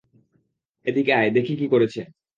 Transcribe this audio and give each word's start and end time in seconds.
এদিকে 0.85 1.11
আয়, 1.13 1.29
দেখি 1.37 1.53
কী 1.55 1.67
করেছে? 1.73 2.01